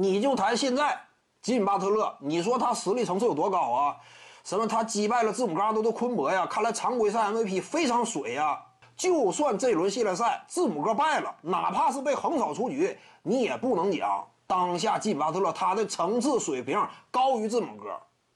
[0.00, 0.98] 你就谈现在
[1.42, 3.96] 吉米巴特勒，你说他实力层次有多高啊？
[4.44, 6.46] 什么他击败了字母哥阿多的昆博呀？
[6.46, 8.58] 看来常规赛 MVP 非常水呀。
[8.96, 17.90] 就算这轮系列赛字母哥败了，哪怕是被横扫出局，你也不能讲当下吉米巴特勒他的层次水平高于字母哥，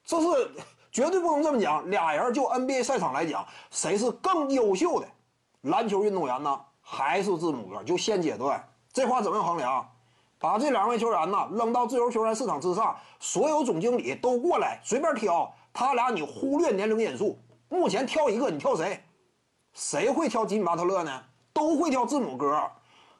[0.04, 0.50] 这是
[0.92, 1.88] 绝对不能这么讲。
[1.88, 5.06] 俩人就 NBA 赛场来讲，谁是更优秀的
[5.62, 6.60] 篮球运动员呢？
[6.82, 7.82] 还是字母哥？
[7.84, 8.62] 就现阶段，
[8.92, 9.88] 这话怎么衡量？
[10.44, 17.38] 把这两位球员呢扔到自由球员市场之上，所有总经理都过来随便挑，他俩你忽略年龄因素，
[17.70, 19.02] 目前挑一个，你挑谁？
[19.72, 21.22] 谁会挑吉米巴特勒呢？
[21.54, 22.62] 都会挑字母哥。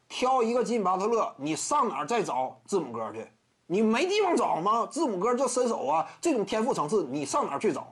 [0.06, 3.26] 挑一个吉米巴特勒，你上哪儿再找字母哥去？
[3.66, 4.86] 你没地方找吗？
[4.90, 7.90] 字母哥这身手啊，这种天赋层次，你上哪儿去找？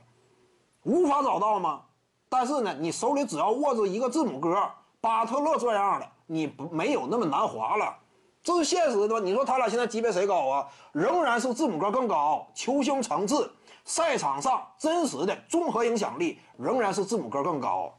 [0.82, 1.80] 无法找到吗？
[2.28, 4.62] 但是呢，你手里只要握着一个字母哥、
[5.00, 7.96] 巴特勒这样的，你不没有那么难滑了。
[8.42, 9.20] 这是现实的吧？
[9.20, 10.66] 你说他俩现在级别谁高啊？
[10.92, 13.50] 仍然是字母哥更高，球星层次、
[13.84, 17.92] 赛场上真实的综合影响力仍然是字母哥更高。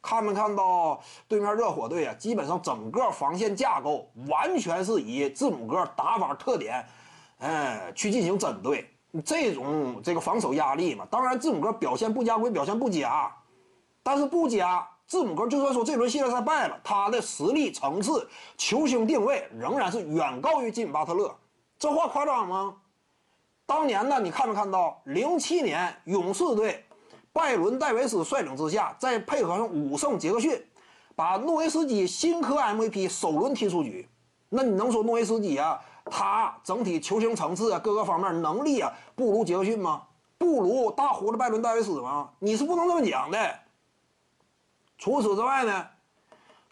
[0.00, 2.14] 看没看到对面热火队啊？
[2.14, 6.84] 基本上整个防线架构完全是以字母哥打法特点，
[7.38, 8.88] 哎，去进行针对
[9.24, 11.06] 这种这个防守压力嘛。
[11.10, 13.30] 当然，字母哥表现不佳归表现不佳，
[14.02, 18.28] 但是不佳，字母哥就算说这轮系列赛败了，他的实力层次、
[18.58, 21.34] 球星定位仍然是远高于吉米巴特勒。
[21.78, 22.76] 这话夸张吗？
[23.64, 26.84] 当年呢，你看没看到零七年勇士队？
[27.32, 30.62] 拜伦·戴维斯率领之下，再配合上武圣·杰克逊，
[31.16, 34.06] 把诺维斯基新科 MVP 首轮踢出局。
[34.50, 40.02] 那你能说诺维斯基啊，他整体球星层次啊，各个方面能力啊，不如杰克逊吗？
[40.36, 42.28] 不如大胡子拜伦·戴维斯吗？
[42.40, 43.54] 你是不能这么讲的。
[44.98, 45.86] 除此之外呢，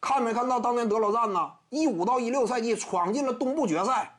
[0.00, 1.52] 看没看到当年德罗赞呢？
[1.70, 4.18] 一五到一六赛季闯进了东部决赛，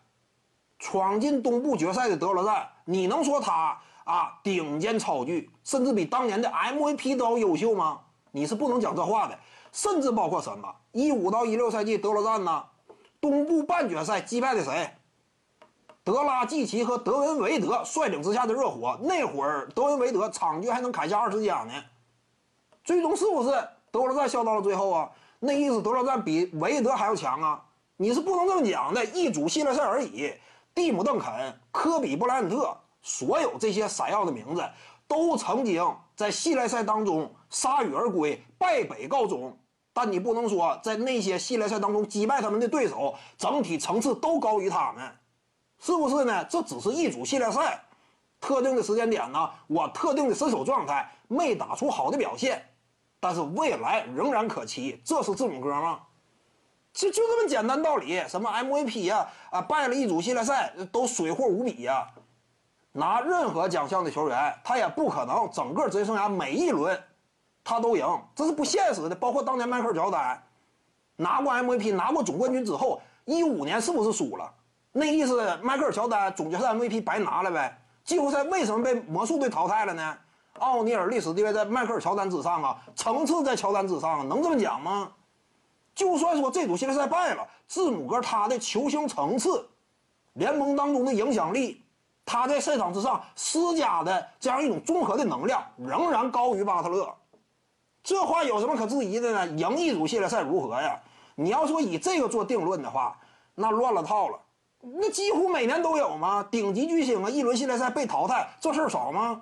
[0.80, 3.77] 闯进东部决赛的德罗赞，你能说他？
[4.05, 7.99] 啊，顶尖超巨，甚至比当年的 MVP 都要优秀吗？
[8.31, 9.37] 你是不能讲这话的。
[9.73, 10.73] 甚至包括什么？
[10.93, 12.64] 一五到一六赛季德罗赞呢？
[13.20, 14.89] 东部半决赛击败的谁？
[16.05, 18.98] 德拉季奇和德文维德率领之下的热火。
[19.02, 21.73] 那会儿德文维德场均还能砍下二十加呢。
[22.86, 25.09] 最终是不是德罗赞笑到了最后啊？
[25.39, 27.64] 那意思德罗赞比维德还要强啊？
[27.95, 29.03] 你是不能这么讲的。
[29.05, 30.33] 一组系列赛而已。
[30.73, 32.76] 蒂姆·邓肯、科比·布莱恩特。
[33.02, 34.70] 所有这些闪耀的名字，
[35.08, 39.58] 都曾经在系列赛当中铩羽而归，败北告终。
[39.93, 45.09] 但你不能说在那些系列赛当中击败他们的对手，整体层次都高于他们，
[45.80, 46.43] 是不是呢？
[46.45, 47.81] 这只是一组系列赛，
[48.42, 52.61] 特定的时间点呢，我特定的身手状态没打出好的表现，
[53.20, 55.02] 但是未来仍然可期。
[55.04, 56.00] 这是字母哥吗？
[56.94, 58.23] 就就这么简单道理。
[58.28, 62.08] 什么 MVP 呀，啊，败了一组系列赛都水货无比呀。
[62.92, 67.00] 拿任何奖项的球员，他也不可能整个职业生涯每一轮
[67.64, 69.16] 他都赢，这是不现实的。
[69.16, 70.42] 包括当年迈克尔乔丹
[71.16, 74.52] 拿过 MVP、拿过总冠军之后，一五年是不是输了？
[74.92, 77.80] 那意思，迈克尔乔丹总决赛 MVP 白拿了呗？
[78.04, 80.17] 季后赛为什么被魔术队淘汰了呢？
[80.60, 85.12] 奥尼尔历史地位在迈克尔乔丹之上啊，层次在乔丹之上，能这么讲吗？
[85.95, 89.68] 就算说这组系列赛败了，字母哥他的球星层次、
[90.34, 91.84] 联盟当中的影响力。
[92.23, 97.10] 他在赛场之上施加的这样一种综合的能量，仍然高于巴特勒。
[98.04, 99.48] 这话有什么可质疑的呢？
[99.56, 101.00] 赢一组系列赛如何呀？
[101.36, 103.18] 你要说以这个做定论的话，
[103.56, 104.39] 那乱了套了。
[104.82, 106.45] 那几乎每年都有吗？
[106.52, 109.42] 顶级巨星啊，一轮系列赛被淘汰，这事儿少吗？